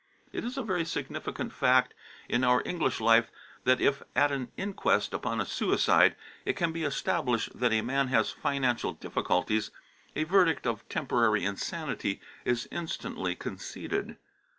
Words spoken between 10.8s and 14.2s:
temporary insanity is instantly conceded.